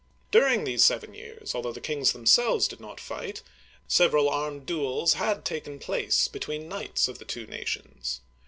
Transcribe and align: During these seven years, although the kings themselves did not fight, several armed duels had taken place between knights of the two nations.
During 0.31 0.63
these 0.63 0.83
seven 0.83 1.13
years, 1.13 1.53
although 1.53 1.71
the 1.71 1.79
kings 1.79 2.11
themselves 2.11 2.67
did 2.67 2.79
not 2.79 2.99
fight, 2.99 3.43
several 3.87 4.29
armed 4.31 4.65
duels 4.65 5.13
had 5.13 5.45
taken 5.45 5.77
place 5.77 6.27
between 6.27 6.67
knights 6.67 7.07
of 7.07 7.19
the 7.19 7.25
two 7.25 7.45
nations. 7.45 8.19